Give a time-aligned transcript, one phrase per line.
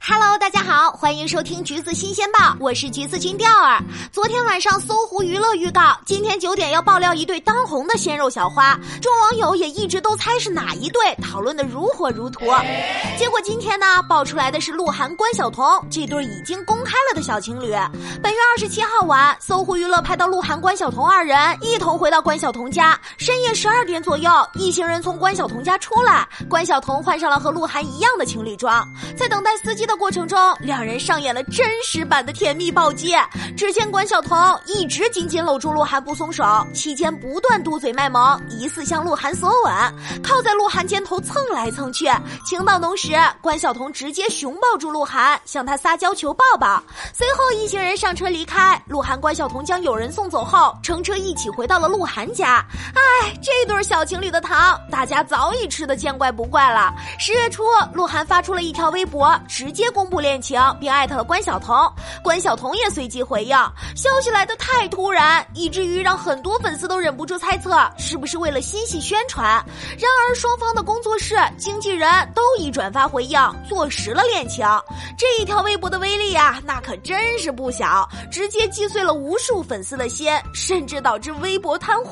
[0.00, 3.78] Hello，大家好，欢迎收听橘子新鲜报，我是橘子君钓儿。
[4.10, 12.46] 昨天晚上搜狐娱乐预告，今天九点要爆料一对当红的鲜肉小花，众网友也一直都猜是哪一对，讨论的如火如荼。
[13.18, 17.70] 结果今天呢，爆出来的是鹿晗关晓彤这对已经公开了的小情侣。
[18.22, 28.86] 本月二十七号晚，搜狐娱乐拍到鹿晗关晓彤二人一同回到关晓彤家，深夜十二点左右，一行人从关晓彤家出来，关晓彤换上了和鹿晗一样的情侣装，
[29.16, 29.98] 在等待司机的。
[29.98, 33.12] 过程中，两人上演了真实版的甜蜜暴击。
[33.56, 39.74] 只见关晓彤一直紧紧搂住鹿晗不松手，期间不断嘟嘴卖萌，疑似向鹿晗索吻，
[40.22, 42.08] 靠在鹿晗肩头蹭来蹭去。
[42.46, 46.80] 情到浓时，关晓彤直接熊抱住鹿晗，向他撒娇求抱抱。
[47.12, 52.64] 随后一行人上车离开，鹿晗、关晓彤将友人送走后，乘车一起回到了鹿晗家。
[52.94, 56.94] 哎，这对小情侣的糖，大家早已吃得见怪不怪了。
[57.18, 59.72] 十月初，鹿晗发出了一条微博，直。
[59.78, 61.88] 接公布恋情，并艾特了关晓彤，
[62.20, 63.56] 关晓彤也随即回应。
[63.94, 69.64] 消息来的太突然，以至于让很多粉丝都忍不住猜测，是不是为了新戏宣传？
[69.96, 74.66] 然而，双方的工作室、经纪人都已转发回应，坐实了恋情。
[75.16, 82.10] 这一条微博的威力呀，那可真是不小，直接击碎了无数粉丝的心，甚至导致微博瘫痪。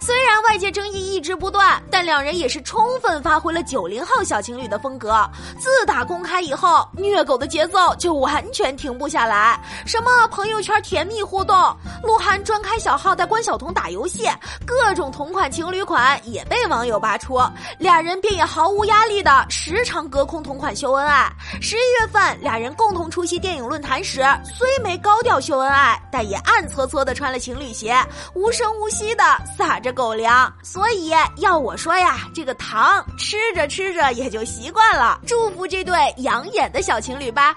[0.00, 0.23] 虽
[0.54, 5.28] 外界争议一直不断，但两人也是充分发挥了九零后小情侣的风格。
[5.58, 9.60] 自打公开以后，虐狗的节奏就完全停不下来。
[9.84, 11.56] 什么朋友圈甜蜜互动，
[12.04, 14.28] 鹿晗专开小号带关晓彤打游戏，
[14.66, 17.40] 各种同款情侣款也被网友扒出，
[17.78, 21.30] 俩人便也毫无压力的时常隔空同款秀恩爱。
[21.60, 27.96] 十一月份，俩人共同出席电影论坛时，虽没高调秀恩爱，但也暗搓搓的穿了情侣鞋，
[28.34, 29.22] 无声无息的
[29.56, 30.52] 撒着狗粮。
[30.64, 35.20] 所以要我说呀，这个糖吃着吃着也就习惯了。
[35.26, 36.94] 祝福这对养眼的小。
[37.04, 37.54] 情侣吧，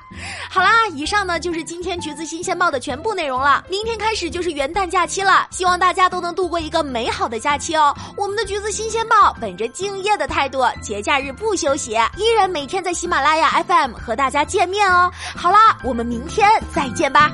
[0.50, 3.64] 好啦，以上呢就是今天橘子新鲜报的全部内容了。
[3.70, 7.92] 明天开始就就是元旦假期了，希望大家都能度过一个美好的假期哦。
[8.16, 15.12] 我们的橘子新鲜报本着敬业的态度，节假日不休息，依然每天在喜马拉雅 FM 和大家见面哦。
[15.36, 17.32] 好啦，我们明天再见吧。